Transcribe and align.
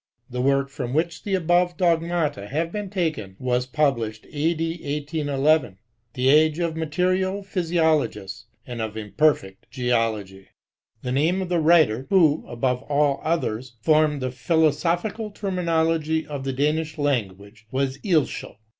The 0.31 0.41
work 0.41 0.69
from 0.69 0.95
which 0.95 1.21
the 1.21 1.35
above 1.35 1.77
dogmata 1.77 2.47
have 2.47 2.71
been 2.71 2.89
taken 2.89 3.35
was 3.37 3.67
published 3.67 4.25
A.D. 4.31 4.67
1811; 4.77 5.77
the 6.15 6.27
age 6.27 6.57
of 6.57 6.75
material 6.75 7.43
physiologists 7.43 8.47
and 8.65 8.81
of 8.81 8.97
imperfect 8.97 9.67
geology. 9.69 10.47
The 11.03 11.11
name 11.11 11.39
of 11.39 11.49
the 11.49 11.59
writer 11.59 12.07
who, 12.09 12.43
above 12.47 12.81
all 12.89 13.21
others, 13.23 13.73
formed 13.79 14.23
the 14.23 14.31
philosophical 14.31 15.29
terminology 15.29 16.25
of 16.25 16.45
the 16.45 16.53
Danish 16.53 16.97
language, 16.97 17.67
was 17.69 17.99
Eilschow. 17.99 18.55